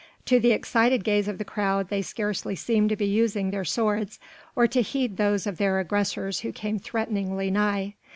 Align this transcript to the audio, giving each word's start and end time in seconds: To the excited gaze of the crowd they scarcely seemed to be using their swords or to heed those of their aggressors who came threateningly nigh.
To 0.25 0.39
the 0.39 0.51
excited 0.51 1.03
gaze 1.03 1.27
of 1.27 1.37
the 1.37 1.45
crowd 1.45 1.89
they 1.89 2.01
scarcely 2.01 2.55
seemed 2.55 2.89
to 2.89 2.95
be 2.95 3.05
using 3.05 3.51
their 3.51 3.63
swords 3.63 4.19
or 4.55 4.65
to 4.65 4.81
heed 4.81 5.17
those 5.17 5.45
of 5.45 5.59
their 5.59 5.77
aggressors 5.79 6.39
who 6.39 6.51
came 6.51 6.79
threateningly 6.79 7.51
nigh. 7.51 7.93